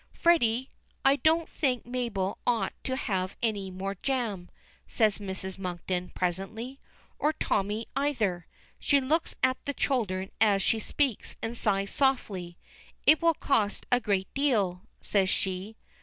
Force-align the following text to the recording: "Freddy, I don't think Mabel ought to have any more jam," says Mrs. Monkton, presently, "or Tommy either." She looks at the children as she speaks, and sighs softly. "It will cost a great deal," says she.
"Freddy, 0.13 0.71
I 1.05 1.17
don't 1.17 1.47
think 1.47 1.85
Mabel 1.85 2.39
ought 2.47 2.73
to 2.85 2.95
have 2.95 3.35
any 3.43 3.69
more 3.69 3.93
jam," 4.01 4.49
says 4.87 5.19
Mrs. 5.19 5.59
Monkton, 5.59 6.09
presently, 6.15 6.79
"or 7.19 7.33
Tommy 7.33 7.85
either." 7.95 8.47
She 8.79 8.99
looks 8.99 9.35
at 9.43 9.63
the 9.65 9.75
children 9.75 10.31
as 10.41 10.63
she 10.63 10.79
speaks, 10.79 11.35
and 11.43 11.55
sighs 11.55 11.91
softly. 11.91 12.57
"It 13.05 13.21
will 13.21 13.35
cost 13.35 13.85
a 13.91 13.99
great 13.99 14.33
deal," 14.33 14.81
says 15.01 15.29
she. 15.29 15.75